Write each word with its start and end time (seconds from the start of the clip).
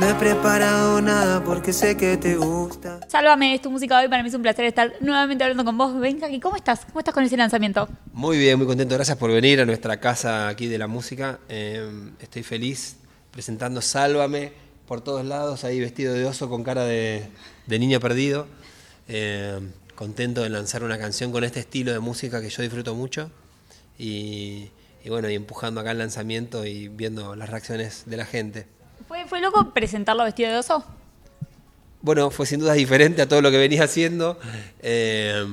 No 0.00 0.08
he 0.08 0.14
preparado 0.14 1.02
nada 1.02 1.44
porque 1.44 1.74
sé 1.74 1.94
que 1.94 2.16
te 2.16 2.34
gusta. 2.34 3.00
Sálvame, 3.06 3.54
es 3.54 3.60
tu 3.60 3.70
música 3.70 3.98
hoy. 3.98 4.08
Para 4.08 4.22
mí 4.22 4.30
es 4.30 4.34
un 4.34 4.40
placer 4.40 4.64
estar 4.64 4.94
nuevamente 5.02 5.44
hablando 5.44 5.62
con 5.62 5.76
vos. 5.76 6.00
Venga, 6.00 6.30
¿y 6.30 6.40
cómo 6.40 6.56
estás? 6.56 6.86
¿Cómo 6.86 7.00
estás 7.00 7.12
con 7.12 7.22
ese 7.22 7.36
lanzamiento? 7.36 7.86
Muy 8.14 8.38
bien, 8.38 8.56
muy 8.56 8.66
contento. 8.66 8.94
Gracias 8.94 9.18
por 9.18 9.30
venir 9.30 9.60
a 9.60 9.66
nuestra 9.66 10.00
casa 10.00 10.48
aquí 10.48 10.68
de 10.68 10.78
la 10.78 10.86
música. 10.86 11.40
Eh, 11.50 11.86
estoy 12.18 12.42
feliz 12.42 12.96
presentando 13.30 13.82
Sálvame 13.82 14.54
por 14.86 15.02
todos 15.02 15.22
lados, 15.22 15.64
ahí 15.64 15.78
vestido 15.80 16.14
de 16.14 16.24
oso 16.24 16.48
con 16.48 16.64
cara 16.64 16.86
de, 16.86 17.28
de 17.66 17.78
niño 17.78 18.00
perdido. 18.00 18.46
Eh, 19.06 19.60
contento 19.96 20.42
de 20.42 20.48
lanzar 20.48 20.82
una 20.82 20.98
canción 20.98 21.30
con 21.30 21.44
este 21.44 21.60
estilo 21.60 21.92
de 21.92 22.00
música 22.00 22.40
que 22.40 22.48
yo 22.48 22.62
disfruto 22.62 22.94
mucho. 22.94 23.30
Y, 23.98 24.70
y 25.04 25.10
bueno, 25.10 25.28
y 25.28 25.34
empujando 25.34 25.78
acá 25.82 25.90
el 25.90 25.98
lanzamiento 25.98 26.64
y 26.64 26.88
viendo 26.88 27.36
las 27.36 27.50
reacciones 27.50 28.04
de 28.06 28.16
la 28.16 28.24
gente. 28.24 28.79
¿Fue, 29.10 29.26
fue 29.26 29.40
loco 29.40 29.74
presentarlo 29.74 30.22
vestido 30.22 30.52
de 30.52 30.58
oso? 30.58 30.84
Bueno, 32.00 32.30
fue 32.30 32.46
sin 32.46 32.60
duda 32.60 32.74
diferente 32.74 33.20
a 33.20 33.26
todo 33.26 33.42
lo 33.42 33.50
que 33.50 33.58
venía 33.58 33.82
haciendo. 33.82 34.38
Eh, 34.82 35.44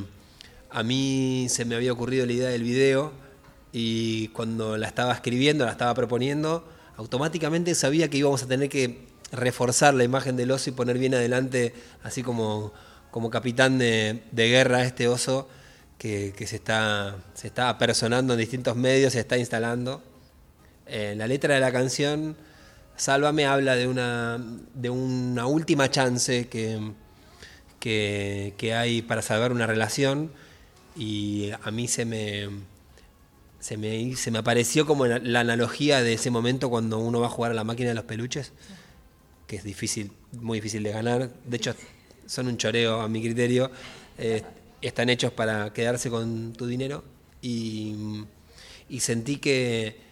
a 0.69 0.83
mí 0.83 1.47
se 1.49 1.65
me 1.65 1.73
había 1.73 1.91
ocurrido 1.91 2.27
la 2.27 2.33
idea 2.33 2.49
del 2.49 2.61
video 2.61 3.13
y 3.71 4.27
cuando 4.27 4.77
la 4.77 4.85
estaba 4.85 5.11
escribiendo, 5.11 5.65
la 5.65 5.71
estaba 5.71 5.95
proponiendo, 5.95 6.69
automáticamente 6.97 7.73
sabía 7.73 8.11
que 8.11 8.17
íbamos 8.17 8.43
a 8.43 8.47
tener 8.47 8.69
que 8.69 9.07
reforzar 9.31 9.95
la 9.95 10.03
imagen 10.03 10.37
del 10.37 10.51
oso 10.51 10.69
y 10.69 10.73
poner 10.73 10.99
bien 10.99 11.15
adelante, 11.15 11.73
así 12.03 12.21
como, 12.21 12.73
como 13.09 13.31
capitán 13.31 13.79
de, 13.79 14.21
de 14.31 14.49
guerra, 14.49 14.83
este 14.83 15.07
oso 15.07 15.49
que, 15.97 16.31
se, 16.45 16.57
está, 16.57 17.15
se 17.33 17.47
está 17.47 17.69
apersonando 17.69 18.33
en 18.33 18.39
distintos 18.39 18.75
medios, 18.75 19.13
se 19.13 19.19
está 19.19 19.35
instalando. 19.35 20.03
Eh, 20.85 21.15
la 21.17 21.25
letra 21.25 21.55
de 21.55 21.59
la 21.59 21.71
canción 21.71 22.37
Sálvame 22.97 23.45
habla 23.45 23.75
de 23.75 23.87
una, 23.87 24.43
de 24.73 24.89
una 24.89 25.45
última 25.45 25.89
chance 25.91 26.47
que, 26.47 26.93
que, 27.79 28.73
hay 28.73 29.03
para 29.03 29.21
salvar 29.21 29.51
una 29.51 29.67
relación 29.67 30.31
y 30.95 31.51
a 31.61 31.69
mí 31.69 31.87
se 31.87 32.05
me, 32.05 32.49
se 33.59 33.77
me, 33.77 34.15
se 34.15 34.31
me 34.31 34.39
apareció 34.39 34.87
como 34.87 35.05
la 35.05 35.39
analogía 35.39 36.01
de 36.01 36.13
ese 36.13 36.31
momento 36.31 36.71
cuando 36.71 36.97
uno 36.97 37.19
va 37.19 37.27
a 37.27 37.29
jugar 37.29 37.51
a 37.51 37.53
la 37.53 37.63
máquina 37.63 37.89
de 37.89 37.95
los 37.95 38.05
peluches, 38.05 38.51
que 39.45 39.57
es 39.57 39.63
difícil, 39.63 40.11
muy 40.31 40.57
difícil 40.57 40.81
de 40.81 40.91
ganar. 40.91 41.29
De 41.45 41.57
hecho, 41.57 41.75
son 42.25 42.47
un 42.47 42.57
choreo 42.57 43.01
a 43.01 43.07
mi 43.07 43.21
criterio. 43.21 43.69
Eh, 44.17 44.41
están 44.81 45.09
hechos 45.09 45.31
para 45.31 45.71
quedarse 45.71 46.09
con 46.09 46.53
tu 46.53 46.65
dinero 46.65 47.03
y 47.43 47.93
sentí 48.99 49.37
que, 49.37 50.06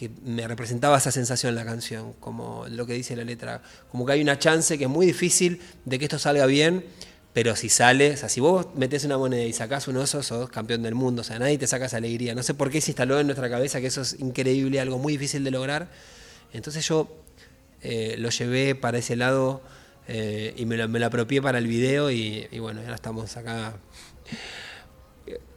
que, 0.00 0.10
me 0.24 0.48
representaba 0.48 0.96
esa 0.96 1.10
sensación 1.10 1.54
la 1.54 1.64
canción, 1.66 2.14
como 2.14 2.66
lo 2.68 2.86
que 2.86 2.94
dice 2.94 3.14
la 3.16 3.24
letra, 3.24 3.60
como 3.90 4.06
que 4.06 4.12
hay 4.12 4.22
una 4.22 4.38
chance 4.38 4.78
que 4.78 4.84
es 4.84 4.90
muy 4.90 5.04
difícil 5.04 5.60
de 5.84 5.98
que 5.98 6.06
esto 6.06 6.18
salga 6.18 6.46
bien, 6.46 6.86
pero 7.34 7.54
si 7.54 7.68
sale, 7.68 8.12
o 8.12 8.16
sea, 8.16 8.30
si 8.30 8.40
vos 8.40 8.68
metés 8.74 9.04
una 9.04 9.18
moneda 9.18 9.44
y 9.44 9.52
sacás 9.52 9.88
un 9.88 9.98
oso, 9.98 10.22
sos 10.22 10.48
campeón 10.48 10.82
del 10.82 10.94
mundo, 10.94 11.20
o 11.20 11.24
sea, 11.24 11.38
nadie 11.38 11.58
te 11.58 11.66
saca 11.66 11.84
esa 11.84 11.98
alegría. 11.98 12.34
No 12.34 12.42
sé 12.42 12.54
por 12.54 12.70
qué 12.70 12.80
se 12.80 12.92
instaló 12.92 13.20
en 13.20 13.26
nuestra 13.26 13.50
cabeza 13.50 13.78
que 13.82 13.88
eso 13.88 14.00
es 14.00 14.18
increíble, 14.18 14.80
algo 14.80 14.98
muy 14.98 15.12
difícil 15.12 15.44
de 15.44 15.50
lograr. 15.50 15.90
Entonces 16.54 16.88
yo 16.88 17.22
eh, 17.82 18.16
lo 18.18 18.30
llevé 18.30 18.74
para 18.74 18.98
ese 18.98 19.16
lado 19.16 19.60
eh, 20.08 20.54
y 20.56 20.64
me 20.64 20.78
lo, 20.78 20.88
me 20.88 20.98
lo, 20.98 21.06
apropié 21.06 21.42
para 21.42 21.58
el 21.58 21.66
video 21.66 22.10
y, 22.10 22.48
y 22.50 22.58
bueno, 22.58 22.80
ahora 22.80 22.94
estamos 22.94 23.36
acá 23.36 23.74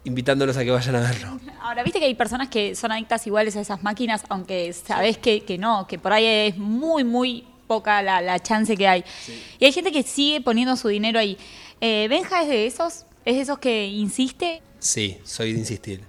invitándolos 0.04 0.56
a 0.56 0.64
que 0.64 0.70
vayan 0.70 0.96
a 0.96 1.00
verlo. 1.00 1.40
Ahora, 1.60 1.82
viste 1.82 1.98
que 1.98 2.06
hay 2.06 2.14
personas 2.14 2.48
que 2.48 2.74
son 2.74 2.92
adictas 2.92 3.26
iguales 3.26 3.56
a 3.56 3.60
esas 3.60 3.82
máquinas, 3.82 4.22
aunque 4.28 4.72
sabés 4.72 5.18
que, 5.18 5.44
que 5.44 5.58
no, 5.58 5.86
que 5.86 5.98
por 5.98 6.12
ahí 6.12 6.24
es 6.26 6.56
muy, 6.58 7.04
muy 7.04 7.46
poca 7.66 8.02
la, 8.02 8.20
la 8.20 8.38
chance 8.40 8.76
que 8.76 8.86
hay. 8.86 9.04
Sí. 9.24 9.42
Y 9.58 9.64
hay 9.64 9.72
gente 9.72 9.90
que 9.90 10.02
sigue 10.02 10.40
poniendo 10.40 10.76
su 10.76 10.88
dinero 10.88 11.18
ahí. 11.18 11.38
Eh, 11.80 12.06
¿Benja 12.08 12.42
es 12.42 12.48
de 12.48 12.66
esos? 12.66 13.06
¿Es 13.24 13.36
de 13.36 13.40
esos 13.40 13.58
que 13.58 13.86
insiste? 13.86 14.62
Sí, 14.78 15.18
soy 15.24 15.52
de 15.54 15.58
insistir. 15.60 16.04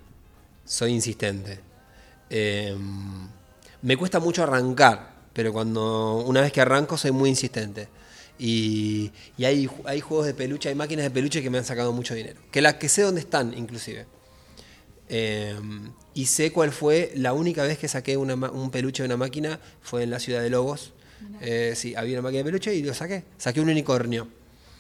Soy 0.65 0.91
insistente. 0.91 1.59
Eh, 2.29 2.75
me 3.81 3.95
cuesta 3.95 4.19
mucho 4.19 4.43
arrancar, 4.43 5.13
pero 5.31 5.53
cuando 5.53 6.17
una 6.25 6.41
vez 6.41 6.51
que 6.51 6.59
arranco 6.59 6.97
soy 6.97 7.11
muy 7.11 7.29
insistente. 7.29 7.87
Y, 8.37 9.11
y, 9.37 9.45
hay, 9.45 9.69
hay 9.85 10.01
juegos 10.01 10.25
de 10.25 10.33
peluche, 10.33 10.69
hay 10.69 10.75
máquinas 10.75 11.03
de 11.03 11.11
peluche 11.11 11.41
que 11.41 11.49
me 11.49 11.57
han 11.57 11.65
sacado 11.65 11.93
mucho 11.93 12.13
dinero. 12.13 12.39
Que 12.51 12.61
las 12.61 12.75
que 12.75 12.89
sé 12.89 13.01
dónde 13.01 13.21
están, 13.21 13.57
inclusive. 13.57 14.05
Eh, 15.07 15.55
y 16.13 16.25
sé 16.25 16.51
cuál 16.51 16.71
fue 16.71 17.11
la 17.15 17.33
única 17.33 17.63
vez 17.63 17.77
que 17.77 17.87
saqué 17.87 18.17
una, 18.17 18.35
un 18.35 18.71
peluche 18.71 19.03
de 19.03 19.07
una 19.07 19.17
máquina, 19.17 19.59
fue 19.81 20.03
en 20.03 20.09
la 20.09 20.19
ciudad 20.19 20.41
de 20.41 20.49
Lobos. 20.49 20.93
Eh, 21.41 21.73
sí, 21.75 21.95
había 21.95 22.13
una 22.13 22.23
máquina 22.23 22.39
de 22.39 22.45
peluche 22.45 22.73
y 22.73 22.83
lo 22.83 22.93
saqué. 22.93 23.23
Saqué 23.37 23.61
un 23.61 23.69
unicornio. 23.69 24.27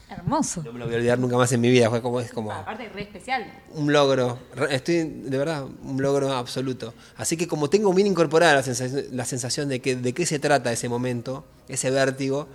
Hermoso. 0.09 0.61
No 0.63 0.71
me 0.71 0.79
lo 0.79 0.85
voy 0.85 0.93
a 0.93 0.97
olvidar 0.97 1.17
nunca 1.19 1.35
más 1.35 1.51
en 1.51 1.61
mi 1.61 1.69
vida. 1.69 1.89
Fue 1.89 2.01
como, 2.01 2.19
es 2.19 2.31
como. 2.31 2.51
Aparte, 2.51 2.89
re 2.89 3.01
especial. 3.01 3.51
Un 3.73 3.91
logro. 3.91 4.39
Estoy, 4.69 5.03
de 5.03 5.37
verdad, 5.37 5.65
un 5.65 6.01
logro 6.01 6.31
absoluto. 6.31 6.93
Así 7.17 7.35
que, 7.37 7.47
como 7.47 7.69
tengo 7.69 7.91
bien 7.93 8.07
incorporada 8.07 8.53
la 8.53 8.63
sensación, 8.63 9.05
la 9.11 9.25
sensación 9.25 9.67
de, 9.67 9.81
que, 9.81 9.95
de 9.95 10.13
qué 10.13 10.25
se 10.25 10.37
trata 10.37 10.71
ese 10.71 10.89
momento, 10.89 11.45
ese 11.67 11.89
vértigo, 11.89 12.47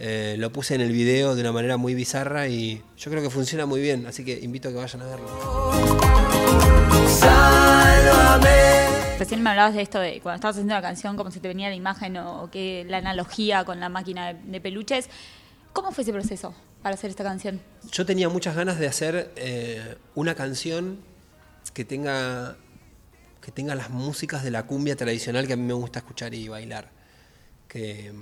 eh, 0.00 0.36
lo 0.38 0.50
puse 0.50 0.74
en 0.74 0.80
el 0.80 0.92
video 0.92 1.34
de 1.34 1.42
una 1.42 1.52
manera 1.52 1.76
muy 1.76 1.94
bizarra 1.94 2.48
y 2.48 2.82
yo 2.96 3.10
creo 3.10 3.22
que 3.22 3.30
funciona 3.30 3.66
muy 3.66 3.80
bien. 3.80 4.06
Así 4.06 4.24
que 4.24 4.40
invito 4.40 4.70
a 4.70 4.72
que 4.72 4.78
vayan 4.78 5.02
a 5.02 5.06
verlo. 5.06 5.28
Sálvame. 7.08 8.48
Recién 9.18 9.42
me 9.42 9.50
hablabas 9.50 9.74
de 9.74 9.82
esto 9.82 10.00
de 10.00 10.20
cuando 10.22 10.36
estabas 10.36 10.56
haciendo 10.56 10.74
la 10.74 10.80
canción, 10.80 11.16
cómo 11.16 11.30
se 11.30 11.40
te 11.40 11.48
venía 11.48 11.68
la 11.68 11.74
imagen 11.74 12.16
o, 12.16 12.44
o 12.44 12.50
que 12.50 12.86
la 12.88 12.96
analogía 12.96 13.64
con 13.64 13.78
la 13.78 13.90
máquina 13.90 14.32
de, 14.32 14.40
de 14.42 14.60
peluches. 14.60 15.10
¿Cómo 15.74 15.92
fue 15.92 16.02
ese 16.02 16.12
proceso 16.12 16.54
para 16.82 16.94
hacer 16.94 17.10
esta 17.10 17.22
canción? 17.22 17.60
Yo 17.92 18.06
tenía 18.06 18.30
muchas 18.30 18.56
ganas 18.56 18.78
de 18.78 18.86
hacer 18.86 19.32
eh, 19.36 19.96
una 20.14 20.34
canción 20.34 20.98
que 21.74 21.84
tenga, 21.84 22.56
que 23.42 23.52
tenga 23.52 23.74
las 23.74 23.90
músicas 23.90 24.42
de 24.42 24.50
la 24.50 24.62
cumbia 24.62 24.96
tradicional 24.96 25.46
que 25.46 25.52
a 25.52 25.56
mí 25.56 25.64
me 25.64 25.74
gusta 25.74 25.98
escuchar 25.98 26.32
y 26.32 26.48
bailar. 26.48 26.88
Que 27.68 28.12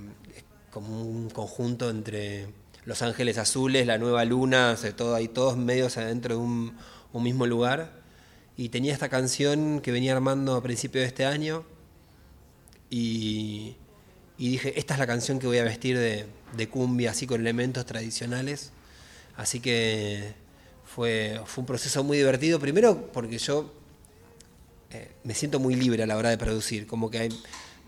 como 0.71 1.03
un 1.03 1.31
conjunto 1.31 1.91
entre 1.91 2.49
Los 2.85 3.03
Ángeles 3.03 3.39
Azules, 3.39 3.87
La 3.87 3.99
Nueva 3.99 4.25
Luna, 4.25 4.77
o 4.83 4.95
todo, 4.95 5.15
ahí 5.15 5.29
todos 5.29 5.57
medios 5.57 5.97
adentro 5.97 6.37
de 6.37 6.41
un, 6.41 6.77
mismo 7.13 7.47
lugar. 7.47 7.93
Y 8.57 8.69
tenía 8.69 8.93
esta 8.93 9.09
canción 9.09 9.81
que 9.81 9.91
venía 9.93 10.13
armando 10.13 10.55
a 10.55 10.63
principios 10.63 11.03
de 11.03 11.09
este 11.09 11.25
año 11.25 11.65
y, 12.91 13.77
dije, 14.39 14.79
esta 14.79 14.95
es 14.95 15.01
la 15.01 15.07
canción 15.07 15.39
que 15.39 15.47
voy 15.47 15.59
a 15.59 15.65
vestir 15.65 15.99
de, 15.99 16.27
de 16.57 16.69
cumbia, 16.69 17.11
así 17.11 17.27
con 17.27 17.41
elementos 17.41 17.85
tradicionales. 17.87 18.73
Así 19.37 19.61
que 19.61 20.35
fue, 20.85 21.41
fue 21.47 21.63
un 21.63 21.67
proceso 21.67 22.03
muy 22.03 22.19
divertido, 22.19 22.59
primero 22.59 23.11
porque 23.13 23.39
yo 23.39 23.73
eh, 24.91 25.11
me 25.23 25.35
siento 25.35 25.61
muy 25.61 25.75
libre 25.75 26.03
a 26.03 26.07
la 26.07 26.17
hora 26.17 26.31
de 26.31 26.39
producir, 26.39 26.87
como 26.87 27.11
que 27.11 27.19
hay, 27.19 27.29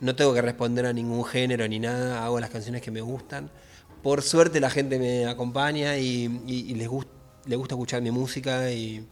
no 0.01 0.17
tengo 0.17 0.33
que 0.35 0.43
responder 0.43 0.87
a 0.87 0.93
ningún 0.93 1.25
género 1.25 1.67
ni 1.69 1.79
nada, 1.79 2.25
hago 2.25 2.41
las 2.41 2.51
canciones 2.51 2.83
que 2.83 2.91
me 2.91 3.01
gustan. 3.01 3.51
Por 4.03 4.23
suerte 4.23 4.61
la 4.61 4.71
gente 4.71 4.99
me 4.99 5.27
acompaña 5.27 5.99
y, 5.99 6.43
y, 6.47 6.75
les, 6.75 6.89
gust, 6.89 7.09
les 7.47 7.59
gusta 7.59 7.75
escuchar 7.75 8.01
mi 8.03 8.11
música 8.11 8.71
y, 8.73 9.07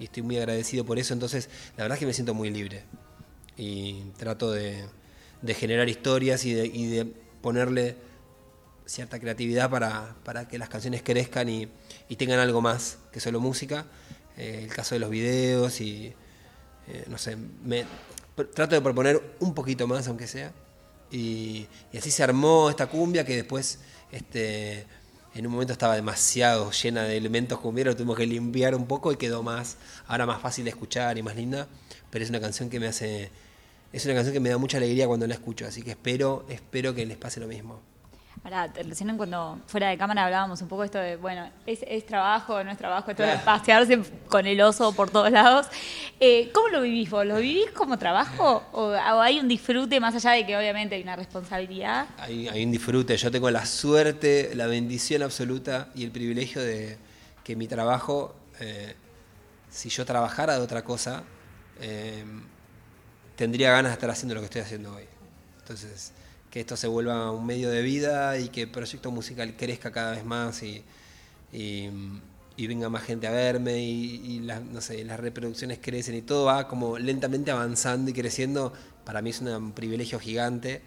estoy 0.00 0.22
muy 0.22 0.36
agradecido 0.36 0.84
por 0.84 0.98
eso, 0.98 1.14
entonces 1.14 1.48
la 1.78 1.84
verdad 1.84 1.96
es 1.96 2.00
que 2.00 2.06
me 2.06 2.12
siento 2.12 2.34
muy 2.34 2.50
libre 2.50 2.82
y 3.56 4.02
trato 4.18 4.50
de, 4.52 4.84
generar 5.54 5.88
historias 5.88 6.44
y 6.44 6.52
de, 6.52 6.68
de, 6.68 7.06
ponerle 7.40 7.96
cierta 8.86 9.18
creatividad 9.18 9.70
para, 9.70 10.14
para, 10.24 10.46
que 10.46 10.58
las 10.58 10.68
canciones 10.68 11.02
crezcan 11.02 11.48
y, 11.48 11.68
y, 12.08 12.16
tengan 12.16 12.38
algo 12.38 12.60
más 12.60 12.98
que 13.12 13.20
solo 13.20 13.40
música. 13.40 13.86
Eh, 14.36 14.60
el 14.64 14.74
caso 14.74 14.94
de 14.94 14.98
los 14.98 15.10
videos 15.10 15.80
y 15.80 16.12
eh, 16.88 17.04
no 17.08 17.18
sé, 17.18 17.36
me, 17.36 17.84
trato 18.34 18.74
de 18.74 18.80
proponer 18.80 19.36
un 19.40 19.54
poquito 19.54 19.86
más 19.86 20.08
aunque 20.08 20.26
sea. 20.26 20.52
Y, 21.10 21.66
así 21.96 22.10
se 22.10 22.22
armó 22.22 22.70
esta 22.70 22.86
cumbia 22.86 23.24
que 23.24 23.36
después 23.36 23.78
este, 24.10 24.86
en 25.34 25.46
un 25.46 25.52
momento 25.52 25.72
estaba 25.72 25.94
demasiado 25.94 26.70
llena 26.70 27.04
de 27.04 27.16
elementos 27.16 27.58
cumbieros, 27.60 27.96
tuvimos 27.96 28.16
que 28.16 28.26
limpiar 28.26 28.74
un 28.74 28.86
poco 28.86 29.12
y 29.12 29.16
quedó 29.16 29.42
más, 29.42 29.76
ahora 30.06 30.26
más 30.26 30.40
fácil 30.40 30.64
de 30.64 30.70
escuchar 30.70 31.16
y 31.18 31.22
más 31.22 31.36
linda, 31.36 31.68
pero 32.10 32.24
es 32.24 32.30
una 32.30 32.40
canción 32.40 32.68
que 32.68 32.80
me 32.80 32.88
hace, 32.88 33.30
es 33.92 34.04
una 34.04 34.14
canción 34.14 34.32
que 34.32 34.40
me 34.40 34.48
da 34.48 34.58
mucha 34.58 34.78
alegría 34.78 35.06
cuando 35.06 35.26
la 35.26 35.34
escucho, 35.34 35.66
así 35.66 35.82
que 35.82 35.90
espero, 35.90 36.44
espero 36.48 36.94
que 36.94 37.06
les 37.06 37.16
pase 37.16 37.40
lo 37.40 37.46
mismo. 37.46 37.93
Ahora, 38.44 38.70
recién 38.86 39.16
cuando 39.16 39.58
fuera 39.66 39.88
de 39.88 39.96
cámara 39.96 40.26
hablábamos 40.26 40.60
un 40.60 40.68
poco 40.68 40.82
de 40.82 40.86
esto 40.86 40.98
de, 40.98 41.16
bueno, 41.16 41.48
es, 41.64 41.78
es 41.88 42.04
trabajo, 42.04 42.62
no 42.62 42.70
es 42.70 42.76
trabajo, 42.76 43.10
esto 43.10 43.22
de 43.22 43.38
pasearse 43.38 43.98
con 44.28 44.46
el 44.46 44.60
oso 44.60 44.92
por 44.92 45.08
todos 45.08 45.32
lados. 45.32 45.66
Eh, 46.20 46.50
¿Cómo 46.52 46.68
lo 46.68 46.82
vivís 46.82 47.08
vos? 47.08 47.24
¿Lo 47.24 47.38
vivís 47.38 47.70
como 47.70 47.96
trabajo 47.96 48.62
o, 48.72 48.88
o, 48.88 49.20
hay 49.22 49.40
un 49.40 49.48
disfrute 49.48 49.98
más 49.98 50.14
allá 50.14 50.32
de 50.32 50.44
que 50.44 50.54
obviamente 50.58 50.94
hay 50.94 51.02
una 51.02 51.16
responsabilidad? 51.16 52.06
Hay, 52.18 52.46
hay 52.46 52.62
un 52.62 52.70
disfrute. 52.70 53.16
Yo 53.16 53.30
tengo 53.30 53.50
la 53.50 53.64
suerte, 53.64 54.54
la 54.54 54.66
bendición 54.66 55.22
absoluta 55.22 55.88
y 55.94 56.04
el 56.04 56.10
privilegio 56.10 56.60
de 56.60 56.98
que 57.42 57.56
mi 57.56 57.66
trabajo, 57.66 58.34
eh, 58.60 58.94
si 59.70 59.88
yo 59.88 60.04
trabajara 60.04 60.58
de 60.58 60.60
otra 60.60 60.84
cosa, 60.84 61.22
eh, 61.80 62.22
tendría 63.36 63.70
ganas 63.70 63.92
de 63.92 63.94
estar 63.94 64.10
haciendo 64.10 64.34
lo 64.34 64.42
que 64.42 64.46
estoy 64.46 64.60
haciendo 64.60 64.94
hoy. 64.94 65.04
Entonces 65.60 66.12
que 66.54 66.60
esto 66.60 66.76
se 66.76 66.86
vuelva 66.86 67.32
un 67.32 67.44
medio 67.44 67.68
de 67.68 67.82
vida 67.82 68.38
y 68.38 68.48
que 68.48 68.62
el 68.62 68.70
proyecto 68.70 69.10
musical 69.10 69.56
crezca 69.56 69.90
cada 69.90 70.12
vez 70.12 70.24
más 70.24 70.62
y, 70.62 70.84
venga 72.56 72.88
más 72.88 73.02
gente 73.02 73.26
a 73.26 73.32
verme 73.32 73.80
y, 73.80 74.38
las, 74.38 74.62
las 74.88 75.18
reproducciones 75.18 75.80
crecen 75.82 76.14
y 76.14 76.22
todo 76.22 76.44
va 76.44 76.68
como 76.68 76.96
lentamente 76.96 77.50
avanzando 77.50 78.12
y 78.12 78.14
creciendo. 78.14 78.72
Para 79.04 79.20
mí 79.20 79.30
es 79.30 79.40
un 79.40 79.72
privilegio 79.72 80.20
gigante 80.20 80.80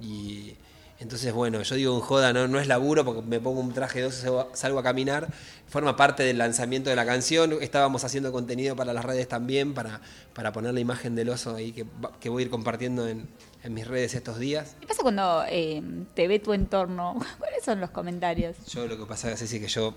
y 0.00 0.54
entonces, 1.02 1.32
bueno, 1.32 1.60
yo 1.62 1.74
digo 1.74 1.94
en 1.96 2.00
joda, 2.00 2.32
no, 2.32 2.46
no 2.46 2.60
es 2.60 2.68
laburo 2.68 3.04
porque 3.04 3.22
me 3.22 3.40
pongo 3.40 3.60
un 3.60 3.72
traje 3.72 3.98
de 3.98 4.06
oso, 4.06 4.48
salgo 4.52 4.78
a 4.78 4.84
caminar, 4.84 5.26
forma 5.66 5.96
parte 5.96 6.22
del 6.22 6.38
lanzamiento 6.38 6.90
de 6.90 6.96
la 6.96 7.04
canción, 7.04 7.58
estábamos 7.60 8.04
haciendo 8.04 8.30
contenido 8.30 8.76
para 8.76 8.92
las 8.92 9.04
redes 9.04 9.26
también, 9.26 9.74
para, 9.74 10.00
para 10.32 10.52
poner 10.52 10.72
la 10.74 10.78
imagen 10.78 11.16
del 11.16 11.30
oso 11.30 11.56
ahí 11.56 11.72
que, 11.72 11.84
voy 12.30 12.42
a 12.42 12.46
ir 12.46 12.50
compartiendo 12.50 13.08
en, 13.08 13.28
en 13.64 13.74
mis 13.74 13.88
redes 13.88 14.14
estos 14.14 14.38
días. 14.38 14.76
¿Qué 14.80 14.86
pasa 14.86 15.02
cuando 15.02 15.42
eh, 15.48 15.82
te 16.14 16.28
ve 16.28 16.38
tu 16.38 16.52
entorno? 16.52 17.18
¿Cuáles 17.38 17.64
son 17.64 17.80
los 17.80 17.90
comentarios? 17.90 18.56
Yo 18.68 18.86
lo 18.86 18.96
que 18.96 19.04
pasa 19.04 19.32
es 19.32 19.50
que 19.50 19.66
yo 19.66 19.96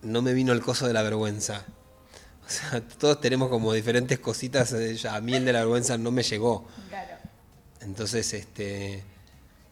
no 0.00 0.22
me 0.22 0.32
vino 0.32 0.54
el 0.54 0.62
coso 0.62 0.86
de 0.86 0.94
la 0.94 1.02
vergüenza. 1.02 1.66
O 2.46 2.48
sea, 2.48 2.80
todos 2.80 3.20
tenemos 3.20 3.50
como 3.50 3.74
diferentes 3.74 4.18
cositas, 4.20 4.72
eh, 4.72 4.96
a 5.10 5.20
mí 5.20 5.34
el 5.34 5.44
de 5.44 5.52
la 5.52 5.58
vergüenza 5.58 5.98
no 5.98 6.10
me 6.10 6.22
llegó. 6.22 6.66
Claro. 6.88 7.16
Entonces, 7.82 8.32
este, 8.32 9.04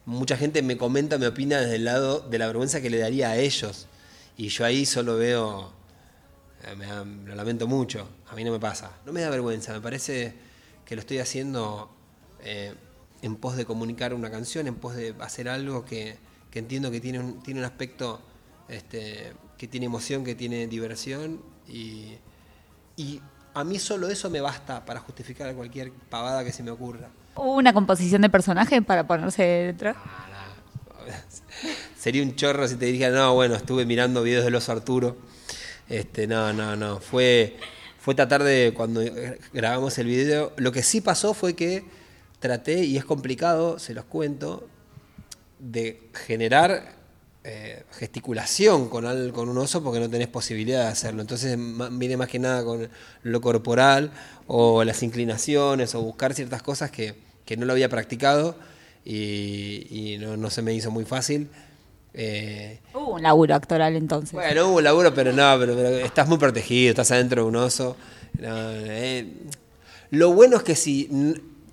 mucha 0.05 0.37
gente 0.37 0.61
me 0.61 0.77
comenta, 0.77 1.17
me 1.17 1.27
opina 1.27 1.59
desde 1.59 1.75
el 1.75 1.85
lado 1.85 2.21
de 2.21 2.37
la 2.37 2.47
vergüenza 2.47 2.81
que 2.81 2.89
le 2.89 2.97
daría 2.97 3.31
a 3.31 3.37
ellos. 3.37 3.87
Y 4.37 4.49
yo 4.49 4.65
ahí 4.65 4.85
solo 4.85 5.17
veo, 5.17 5.71
eh, 6.63 6.75
me 6.75 7.29
lo 7.29 7.35
lamento 7.35 7.67
mucho, 7.67 8.07
a 8.29 8.35
mí 8.35 8.43
no 8.43 8.51
me 8.51 8.59
pasa. 8.59 8.91
No 9.05 9.13
me 9.13 9.21
da 9.21 9.29
vergüenza, 9.29 9.73
me 9.73 9.81
parece 9.81 10.33
que 10.85 10.95
lo 10.95 11.01
estoy 11.01 11.19
haciendo 11.19 11.91
eh, 12.43 12.73
en 13.21 13.35
pos 13.35 13.55
de 13.55 13.65
comunicar 13.65 14.13
una 14.13 14.31
canción, 14.31 14.67
en 14.67 14.75
pos 14.75 14.95
de 14.95 15.15
hacer 15.19 15.47
algo 15.47 15.85
que, 15.85 16.17
que 16.49 16.59
entiendo 16.59 16.91
que 16.91 16.99
tiene 16.99 17.19
un, 17.19 17.43
tiene 17.43 17.59
un 17.59 17.65
aspecto 17.65 18.21
este, 18.67 19.33
que 19.57 19.67
tiene 19.67 19.85
emoción, 19.85 20.23
que 20.23 20.35
tiene 20.35 20.67
diversión 20.67 21.41
y, 21.67 22.15
y 22.97 23.21
a 23.53 23.63
mí 23.63 23.79
solo 23.79 24.09
eso 24.09 24.29
me 24.29 24.41
basta 24.41 24.85
para 24.85 24.99
justificar 24.99 25.53
cualquier 25.55 25.91
pavada 25.91 26.43
que 26.43 26.51
se 26.51 26.63
me 26.63 26.71
ocurra. 26.71 27.09
¿Hubo 27.35 27.55
una 27.55 27.73
composición 27.73 28.21
de 28.21 28.29
personaje 28.29 28.81
para 28.81 29.07
ponerse 29.07 29.43
detrás? 29.43 29.95
Sería 31.97 32.23
un 32.23 32.35
chorro 32.35 32.67
si 32.67 32.75
te 32.75 32.85
dijera, 32.87 33.15
no, 33.15 33.33
bueno, 33.33 33.55
estuve 33.55 33.85
mirando 33.85 34.23
videos 34.23 34.43
del 34.43 34.55
oso 34.55 34.71
Arturo. 34.71 35.17
Este, 35.87 36.27
no, 36.27 36.51
no, 36.53 36.75
no. 36.75 36.99
Fue, 36.99 37.57
fue 37.99 38.15
tratar 38.15 38.43
de, 38.43 38.73
cuando 38.75 39.01
grabamos 39.53 39.97
el 39.97 40.07
video, 40.07 40.53
lo 40.57 40.71
que 40.71 40.83
sí 40.83 41.01
pasó 41.01 41.33
fue 41.33 41.55
que 41.55 41.83
traté, 42.39 42.83
y 42.83 42.97
es 42.97 43.05
complicado, 43.05 43.77
se 43.77 43.93
los 43.93 44.05
cuento, 44.05 44.67
de 45.59 46.09
generar 46.25 47.00
eh, 47.43 47.83
gesticulación 47.91 48.87
con, 48.89 49.05
al- 49.05 49.31
con 49.33 49.49
un 49.49 49.57
oso 49.57 49.81
porque 49.83 49.99
no 49.99 50.09
tenés 50.09 50.27
posibilidad 50.27 50.83
de 50.85 50.87
hacerlo. 50.91 51.21
Entonces 51.21 51.57
viene 51.91 52.17
más 52.17 52.27
que 52.27 52.39
nada 52.39 52.63
con 52.63 52.89
lo 53.23 53.41
corporal 53.41 54.11
o 54.47 54.83
las 54.83 55.01
inclinaciones 55.03 55.95
o 55.95 56.01
buscar 56.01 56.33
ciertas 56.33 56.61
cosas 56.61 56.91
que, 56.91 57.15
que 57.45 57.57
no 57.57 57.65
lo 57.65 57.73
había 57.73 57.89
practicado 57.89 58.55
y, 59.05 59.87
y 59.89 60.17
no, 60.19 60.37
no 60.37 60.49
se 60.49 60.61
me 60.61 60.73
hizo 60.73 60.91
muy 60.91 61.05
fácil. 61.05 61.49
Eh, 62.13 62.79
Hubo 62.93 63.15
un 63.15 63.23
laburo 63.23 63.55
actoral 63.55 63.95
entonces. 63.95 64.33
bueno, 64.33 64.67
hubo 64.69 64.81
laburo, 64.81 65.13
pero 65.13 65.31
no, 65.31 65.55
pero, 65.59 65.75
pero 65.75 65.89
estás 65.97 66.27
muy 66.27 66.37
protegido, 66.37 66.89
estás 66.91 67.11
adentro 67.11 67.43
de 67.43 67.47
un 67.47 67.55
oso. 67.55 67.95
No, 68.39 68.47
eh, 68.71 69.25
lo 70.09 70.33
bueno 70.33 70.57
es 70.57 70.63
que 70.63 70.75
si, 70.75 71.07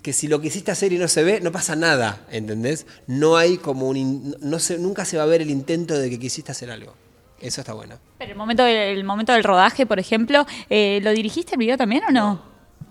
que 0.01 0.13
si 0.13 0.27
lo 0.27 0.39
quisiste 0.41 0.71
hacer 0.71 0.93
y 0.93 0.97
no 0.97 1.07
se 1.07 1.23
ve, 1.23 1.41
no 1.41 1.51
pasa 1.51 1.75
nada, 1.75 2.25
¿entendés? 2.31 2.85
No 3.07 3.35
hay 3.37 3.57
como 3.57 3.87
un... 3.89 3.97
in- 3.97 4.35
No 4.39 4.59
se, 4.59 4.77
nunca 4.77 5.03
se 5.05 5.17
va 5.17 5.23
a 5.23 5.25
ver 5.25 5.41
el 5.41 5.49
intento 5.49 5.97
de 5.97 6.09
que 6.09 6.17
quisiste 6.19 6.51
hacer 6.51 6.71
algo. 6.71 6.93
Eso 7.41 7.61
está 7.61 7.73
bueno. 7.73 7.95
Pero 8.17 8.31
el 8.31 8.37
momento, 8.37 8.63
del, 8.63 8.75
el 8.97 9.03
momento 9.03 9.31
del 9.33 9.43
rodaje, 9.43 9.85
por 9.85 9.99
ejemplo, 9.99 10.45
eh, 10.69 10.99
¿lo 11.03 11.11
dirigiste 11.11 11.53
el 11.53 11.59
video 11.59 11.77
también 11.77 12.03
o 12.07 12.11
no? 12.11 12.41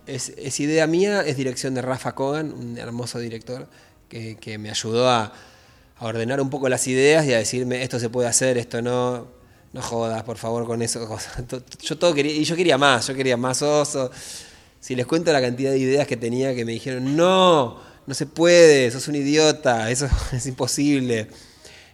Es, 0.07 0.31
es 0.39 0.59
idea 0.61 0.87
mía, 0.87 1.21
es 1.23 1.37
dirección 1.37 1.75
de 1.75 1.83
Rafa 1.83 2.15
Kogan, 2.15 2.53
un 2.53 2.79
hermoso 2.79 3.19
director 3.19 3.69
que, 4.09 4.37
que 4.37 4.57
me 4.59 4.71
ayudó 4.71 5.09
a, 5.11 5.33
a 5.99 6.05
ordenar 6.07 6.41
un 6.41 6.49
poco 6.49 6.69
las 6.71 6.87
ideas 6.89 7.27
y 7.27 7.35
a 7.35 7.39
decirme 7.39 7.83
esto 7.83 7.99
se 7.99 8.09
puede 8.09 8.27
hacer, 8.29 8.57
esto 8.57 8.81
no, 8.81 9.27
no 9.75 9.83
jodas, 9.83 10.23
por 10.23 10.39
favor, 10.39 10.65
con 10.67 10.81
eso. 10.81 11.07
Yo 11.83 11.99
todo 11.99 12.15
quería, 12.15 12.33
y 12.33 12.45
yo 12.45 12.57
quería 12.57 12.79
más, 12.79 13.07
yo 13.07 13.15
quería 13.15 13.37
más 13.37 13.61
oso. 13.61 14.11
Si 14.81 14.95
les 14.95 15.07
cuento 15.07 15.33
la 15.33 15.41
cantidad 15.41 15.71
de 15.73 15.79
ideas 15.79 16.07
que 16.07 16.17
tenía 16.17 16.55
que 16.55 16.65
me 16.65 16.73
dijeron, 16.73 17.17
no, 17.17 17.81
no 18.07 18.15
se 18.15 18.27
puede, 18.27 18.91
sos 18.91 19.09
un 19.09 19.17
idiota, 19.17 19.91
eso 19.91 20.09
es 20.33 20.47
imposible, 20.47 21.29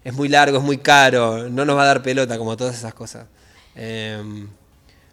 es 0.04 0.12
muy 0.12 0.28
largo, 0.28 0.58
es 0.58 0.64
muy 0.64 0.78
caro, 0.78 1.48
no 1.48 1.64
nos 1.64 1.76
va 1.76 1.82
a 1.82 1.86
dar 1.86 2.02
pelota, 2.02 2.36
como 2.38 2.56
todas 2.56 2.76
esas 2.76 2.92
cosas. 2.94 3.26
Em, 3.74 4.48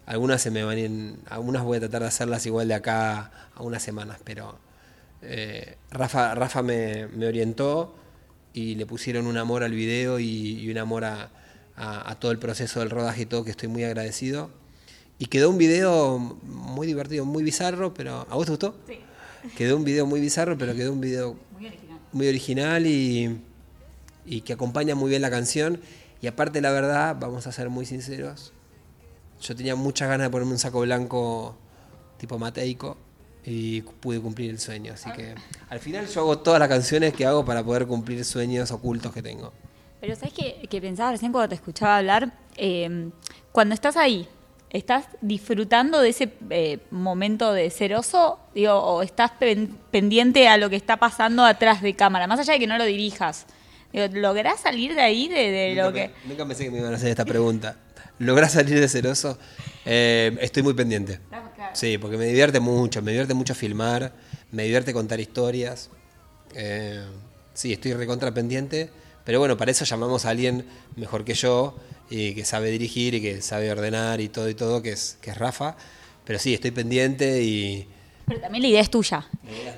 algunas 0.06 0.42
se 0.42 0.50
me 0.50 0.62
van 0.64 0.78
ir- 0.78 1.16
algunas 1.28 1.62
voy 1.62 1.78
a 1.78 1.80
tratar 1.80 2.02
de 2.02 2.08
hacerlas 2.08 2.44
igual 2.46 2.68
de 2.68 2.74
acá 2.74 3.30
a 3.54 3.62
unas 3.62 3.82
semanas, 3.82 4.18
pero 4.24 4.58
eh, 5.22 5.76
Rafa, 5.90 6.34
Rafa 6.34 6.62
me, 6.62 7.06
me 7.08 7.26
orientó 7.26 7.94
y 8.52 8.74
le 8.74 8.84
pusieron 8.86 9.26
un 9.26 9.38
amor 9.38 9.62
al 9.62 9.72
video 9.72 10.18
y, 10.20 10.68
un 10.70 10.78
amor 10.78 11.04
a- 11.04 11.30
a 11.74 12.14
todo 12.20 12.32
el 12.32 12.38
proceso 12.38 12.80
del 12.80 12.90
rodaje 12.90 13.22
y 13.22 13.26
todo, 13.26 13.44
que 13.44 13.50
estoy 13.50 13.68
muy 13.68 13.82
agradecido. 13.84 14.50
Y 15.18 15.26
quedó 15.26 15.50
un 15.50 15.58
video 15.58 16.18
muy 16.42 16.86
divertido, 16.86 17.24
muy 17.24 17.42
bizarro, 17.42 17.94
pero 17.94 18.26
¿a 18.28 18.34
vos 18.34 18.44
te 18.46 18.50
gustó? 18.50 18.74
Sí. 18.86 18.98
Quedó 19.56 19.76
un 19.76 19.84
video 19.84 20.06
muy 20.06 20.20
bizarro, 20.20 20.56
pero 20.58 20.74
quedó 20.74 20.92
un 20.92 21.00
video 21.00 21.36
Muy 21.52 21.66
original. 21.66 21.98
muy 22.12 22.28
original 22.28 22.86
y, 22.86 23.40
y 24.24 24.40
que 24.42 24.52
acompaña 24.52 24.94
muy 24.94 25.10
bien 25.10 25.22
la 25.22 25.30
canción. 25.30 25.80
Y 26.20 26.26
aparte, 26.28 26.60
la 26.60 26.70
verdad, 26.70 27.16
vamos 27.18 27.46
a 27.46 27.52
ser 27.52 27.68
muy 27.68 27.84
sinceros, 27.86 28.52
yo 29.40 29.56
tenía 29.56 29.74
muchas 29.74 30.08
ganas 30.08 30.26
de 30.26 30.30
ponerme 30.30 30.52
un 30.52 30.58
saco 30.58 30.80
blanco 30.80 31.56
tipo 32.18 32.38
mateico 32.38 32.96
y 33.44 33.82
pude 33.82 34.20
cumplir 34.20 34.50
el 34.50 34.60
sueño. 34.60 34.92
Así 34.94 35.10
que 35.12 35.34
al 35.68 35.80
final 35.80 36.06
yo 36.06 36.20
hago 36.20 36.38
todas 36.38 36.60
las 36.60 36.68
canciones 36.68 37.12
que 37.12 37.26
hago 37.26 37.44
para 37.44 37.64
poder 37.64 37.86
cumplir 37.88 38.24
sueños 38.24 38.70
ocultos 38.70 39.12
que 39.12 39.20
tengo. 39.22 39.52
Pero 40.00 40.14
¿sabes 40.14 40.32
qué, 40.32 40.68
que 40.70 40.80
pensaba 40.80 41.10
recién 41.10 41.32
cuando 41.32 41.48
te 41.48 41.56
escuchaba 41.56 41.98
hablar? 41.98 42.32
Eh, 42.56 43.10
cuando 43.50 43.74
estás 43.74 43.96
ahí, 43.96 44.28
¿estás 44.72 45.04
disfrutando 45.20 46.00
de 46.00 46.08
ese 46.08 46.32
eh, 46.50 46.78
momento 46.90 47.52
de 47.52 47.70
ser 47.70 47.94
oso? 47.94 48.40
Digo, 48.54 48.72
¿O 48.74 49.02
estás 49.02 49.30
pen- 49.32 49.78
pendiente 49.90 50.48
a 50.48 50.56
lo 50.56 50.68
que 50.70 50.76
está 50.76 50.96
pasando 50.96 51.44
atrás 51.44 51.82
de 51.82 51.94
cámara? 51.94 52.26
Más 52.26 52.40
allá 52.40 52.54
de 52.54 52.58
que 52.58 52.66
no 52.66 52.78
lo 52.78 52.84
dirijas. 52.84 53.46
Digo, 53.92 54.06
¿Lográs 54.12 54.60
salir 54.60 54.94
de 54.94 55.02
ahí, 55.02 55.28
de, 55.28 55.74
lo 55.76 55.92
que...? 55.92 56.08
me- 56.24 56.28
nunca 56.30 56.46
pensé 56.46 56.64
que 56.64 56.70
me 56.70 56.78
iban 56.78 56.92
a 56.92 56.96
hacer 56.96 57.10
esta 57.10 57.24
pregunta. 57.26 57.76
¿Lográs 58.18 58.52
salir 58.52 58.80
de 58.80 58.88
ceroso? 58.88 59.38
Eh, 59.84 60.36
estoy 60.40 60.62
muy 60.62 60.74
pendiente. 60.74 61.20
Sí, 61.74 61.98
porque 61.98 62.16
me 62.16 62.24
divierte 62.26 62.60
mucho, 62.60 63.02
me 63.02 63.10
divierte 63.12 63.34
mucho 63.34 63.54
filmar, 63.54 64.12
me 64.50 64.62
divierte 64.64 64.92
contar 64.92 65.20
historias. 65.20 65.90
Eh, 66.54 67.02
sí, 67.54 67.72
estoy 67.72 67.92
recontra 67.94 68.32
pendiente, 68.32 68.90
pero 69.24 69.38
bueno, 69.38 69.56
para 69.56 69.70
eso 69.70 69.84
llamamos 69.84 70.24
a 70.24 70.30
alguien 70.30 70.66
mejor 70.96 71.24
que 71.24 71.34
yo 71.34 71.76
y 72.12 72.34
que 72.34 72.44
sabe 72.44 72.70
dirigir 72.70 73.14
y 73.14 73.22
que 73.22 73.40
sabe 73.40 73.70
ordenar 73.72 74.20
y 74.20 74.28
todo 74.28 74.48
y 74.50 74.54
todo, 74.54 74.82
que 74.82 74.92
es, 74.92 75.16
que 75.22 75.30
es 75.30 75.38
Rafa. 75.38 75.76
Pero 76.24 76.38
sí, 76.38 76.52
estoy 76.54 76.70
pendiente 76.70 77.42
y 77.42 77.88
Pero 78.26 78.40
también 78.40 78.62
la 78.62 78.68
idea 78.68 78.80
es 78.82 78.90
tuya. 78.90 79.26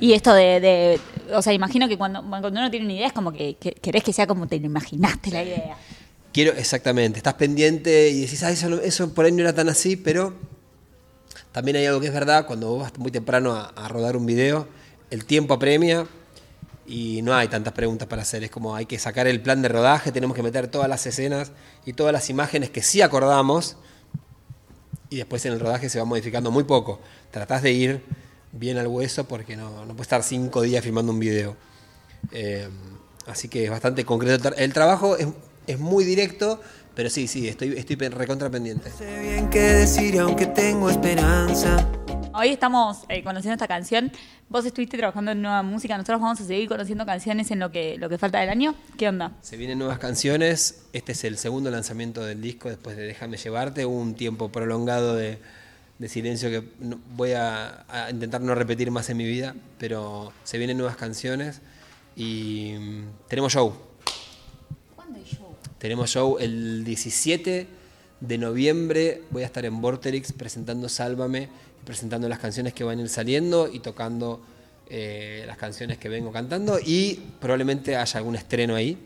Y 0.00 0.12
esto 0.12 0.34
de, 0.34 0.60
de- 0.60 1.00
o 1.32 1.40
sea, 1.42 1.52
imagino 1.52 1.88
que 1.88 1.96
cuando, 1.96 2.22
cuando 2.28 2.48
uno 2.48 2.70
tiene 2.70 2.86
una 2.86 2.94
idea 2.94 3.06
es 3.06 3.12
como 3.12 3.32
que, 3.32 3.54
que 3.54 3.72
querés 3.72 4.02
que 4.02 4.12
sea 4.12 4.26
como 4.26 4.46
te 4.48 4.58
lo 4.58 4.66
imaginaste 4.66 5.30
la 5.30 5.42
idea. 5.44 5.76
quiero, 6.32 6.52
exactamente, 6.52 7.18
estás 7.18 7.34
pendiente 7.34 8.10
y 8.10 8.22
decís, 8.22 8.42
ah, 8.42 8.50
eso, 8.50 8.80
eso 8.82 9.14
por 9.14 9.24
ahí 9.24 9.32
no 9.32 9.40
era 9.42 9.54
tan 9.54 9.68
así, 9.68 9.96
pero 9.96 10.34
también 11.52 11.76
hay 11.76 11.86
algo 11.86 12.00
que 12.00 12.08
es 12.08 12.12
verdad, 12.12 12.46
cuando 12.46 12.68
vos 12.70 12.82
vas 12.82 12.98
muy 12.98 13.12
temprano 13.12 13.52
a, 13.54 13.66
a 13.76 13.88
rodar 13.88 14.16
un 14.16 14.26
video, 14.26 14.66
el 15.10 15.24
tiempo 15.24 15.54
apremia 15.54 16.06
y 16.86 17.22
no 17.22 17.34
hay 17.34 17.48
tantas 17.48 17.72
preguntas 17.72 18.08
para 18.08 18.22
hacer. 18.22 18.44
Es 18.44 18.50
como 18.50 18.74
hay 18.74 18.86
que 18.86 18.98
sacar 18.98 19.26
el 19.26 19.40
plan 19.40 19.62
de 19.62 19.68
rodaje, 19.68 20.12
tenemos 20.12 20.36
que 20.36 20.42
meter 20.42 20.68
todas 20.68 20.88
las 20.88 21.06
escenas 21.06 21.52
y 21.84 21.92
todas 21.92 22.12
las 22.12 22.30
imágenes 22.30 22.70
que 22.70 22.82
sí 22.82 23.02
acordamos 23.02 23.76
y 25.10 25.16
después 25.16 25.44
en 25.46 25.52
el 25.52 25.60
rodaje 25.60 25.88
se 25.88 25.98
va 25.98 26.04
modificando 26.04 26.50
muy 26.50 26.64
poco. 26.64 27.00
Tratás 27.30 27.62
de 27.62 27.72
ir 27.72 28.02
bien 28.52 28.78
al 28.78 28.86
hueso 28.86 29.24
porque 29.24 29.56
no, 29.56 29.84
no 29.84 29.88
puedes 29.88 30.02
estar 30.02 30.22
cinco 30.22 30.62
días 30.62 30.82
filmando 30.82 31.12
un 31.12 31.18
video. 31.18 31.56
Eh, 32.32 32.68
así 33.26 33.48
que 33.48 33.64
es 33.64 33.70
bastante 33.70 34.04
concreto. 34.04 34.54
El 34.56 34.72
trabajo 34.72 35.16
es, 35.16 35.28
es 35.66 35.78
muy 35.78 36.04
directo, 36.04 36.60
pero 36.94 37.10
sí, 37.10 37.28
sí, 37.28 37.48
estoy, 37.48 37.74
estoy 37.76 37.96
recontra 37.96 38.50
pendiente. 38.50 38.90
Sé 38.90 39.20
bien 39.20 39.50
qué 39.50 39.60
decir 39.60 40.18
aunque 40.18 40.46
tengo 40.46 40.90
esperanza. 40.90 42.03
Hoy 42.36 42.48
estamos 42.48 43.04
eh, 43.08 43.22
conociendo 43.22 43.54
esta 43.54 43.68
canción. 43.68 44.10
Vos 44.48 44.64
estuviste 44.66 44.96
trabajando 44.98 45.30
en 45.30 45.40
nueva 45.40 45.62
música. 45.62 45.96
Nosotros 45.96 46.20
vamos 46.20 46.40
a 46.40 46.44
seguir 46.44 46.68
conociendo 46.68 47.06
canciones 47.06 47.50
en 47.52 47.60
lo 47.60 47.70
que, 47.70 47.96
lo 47.96 48.08
que 48.08 48.18
falta 48.18 48.40
del 48.40 48.48
año. 48.48 48.74
¿Qué 48.98 49.08
onda? 49.08 49.32
Se 49.40 49.56
vienen 49.56 49.78
nuevas 49.78 49.98
canciones. 50.00 50.82
Este 50.92 51.12
es 51.12 51.22
el 51.22 51.38
segundo 51.38 51.70
lanzamiento 51.70 52.24
del 52.24 52.40
disco 52.42 52.68
después 52.68 52.96
de 52.96 53.04
Déjame 53.04 53.36
llevarte. 53.36 53.86
Hubo 53.86 53.96
un 54.00 54.14
tiempo 54.14 54.50
prolongado 54.50 55.14
de, 55.14 55.38
de 56.00 56.08
silencio 56.08 56.50
que 56.50 56.64
no- 56.80 56.98
voy 57.14 57.32
a, 57.32 57.84
a 57.88 58.10
intentar 58.10 58.40
no 58.40 58.54
repetir 58.56 58.90
más 58.90 59.08
en 59.10 59.16
mi 59.16 59.24
vida, 59.26 59.54
pero 59.78 60.32
se 60.42 60.58
vienen 60.58 60.76
nuevas 60.76 60.96
canciones. 60.96 61.60
Y 62.16 62.74
mm, 62.80 63.02
tenemos 63.28 63.52
show. 63.52 63.72
¿Cuándo 64.96 65.20
hay 65.20 65.24
show? 65.24 65.54
Tenemos 65.78 66.10
show 66.10 66.36
el 66.40 66.82
17 66.84 67.68
de 68.20 68.38
noviembre. 68.38 69.22
Voy 69.30 69.42
a 69.42 69.46
estar 69.46 69.64
en 69.64 69.80
Vorterix 69.80 70.32
presentando 70.32 70.88
Sálvame, 70.88 71.48
presentando 71.84 72.28
las 72.28 72.38
canciones 72.38 72.72
que 72.72 72.84
van 72.84 72.98
a 72.98 73.02
ir 73.02 73.08
saliendo 73.08 73.68
y 73.72 73.80
tocando 73.80 74.42
eh, 74.88 75.44
las 75.46 75.56
canciones 75.56 75.98
que 75.98 76.08
vengo 76.08 76.32
cantando. 76.32 76.78
Y 76.84 77.20
probablemente 77.40 77.96
haya 77.96 78.18
algún 78.18 78.36
estreno 78.36 78.74
ahí. 78.74 78.98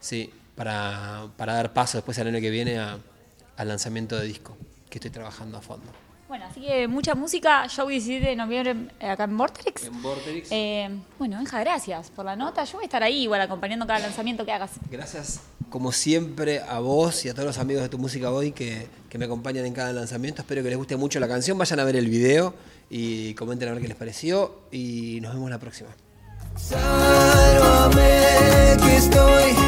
Sí, 0.00 0.30
para, 0.54 1.28
para 1.36 1.54
dar 1.54 1.72
paso 1.72 1.98
después 1.98 2.18
al 2.18 2.28
año 2.28 2.40
que 2.40 2.50
viene 2.50 2.78
al 2.78 3.68
lanzamiento 3.68 4.18
de 4.18 4.26
disco, 4.26 4.56
que 4.88 4.98
estoy 4.98 5.10
trabajando 5.10 5.58
a 5.58 5.60
fondo. 5.60 6.05
Bueno, 6.28 6.44
así 6.46 6.60
que 6.60 6.88
mucha 6.88 7.14
música, 7.14 7.68
show 7.68 7.86
17 7.88 8.30
de 8.30 8.36
noviembre 8.36 8.74
eh, 8.98 9.08
acá 9.08 9.24
en 9.24 9.36
Vortex. 9.38 9.84
En 9.84 10.02
Vorterix. 10.02 10.48
Eh, 10.50 10.90
bueno, 11.18 11.36
Benja, 11.36 11.60
gracias 11.60 12.10
por 12.10 12.24
la 12.24 12.34
nota. 12.34 12.64
Yo 12.64 12.74
voy 12.74 12.84
a 12.84 12.86
estar 12.86 13.02
ahí 13.02 13.22
igual 13.22 13.40
acompañando 13.40 13.86
cada 13.86 14.00
lanzamiento 14.00 14.44
que 14.44 14.50
hagas. 14.50 14.72
Gracias, 14.90 15.40
como 15.70 15.92
siempre, 15.92 16.60
a 16.60 16.80
vos 16.80 17.24
y 17.24 17.28
a 17.28 17.32
todos 17.34 17.46
los 17.46 17.58
amigos 17.58 17.82
de 17.84 17.88
Tu 17.88 17.98
Música 17.98 18.32
Hoy 18.32 18.50
que, 18.50 18.88
que 19.08 19.18
me 19.18 19.26
acompañan 19.26 19.66
en 19.66 19.72
cada 19.72 19.92
lanzamiento. 19.92 20.42
Espero 20.42 20.64
que 20.64 20.68
les 20.70 20.78
guste 20.78 20.96
mucho 20.96 21.20
la 21.20 21.28
canción. 21.28 21.56
Vayan 21.58 21.78
a 21.78 21.84
ver 21.84 21.94
el 21.94 22.08
video 22.08 22.54
y 22.90 23.34
comenten 23.34 23.68
a 23.68 23.72
ver 23.72 23.82
qué 23.82 23.88
les 23.88 23.96
pareció. 23.96 24.62
Y 24.72 25.20
nos 25.20 25.32
vemos 25.32 25.48
la 25.48 25.58
próxima. 25.58 25.90
Sálvame 26.56 28.00
que 28.82 28.96
estoy 28.96 29.65